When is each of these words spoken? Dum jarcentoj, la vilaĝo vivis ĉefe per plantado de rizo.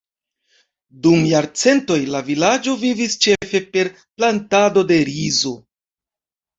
Dum 1.03 1.27
jarcentoj, 1.33 1.99
la 2.15 2.23
vilaĝo 2.31 2.75
vivis 2.87 3.19
ĉefe 3.29 3.65
per 3.79 3.95
plantado 4.09 4.89
de 4.93 5.03
rizo. 5.15 5.57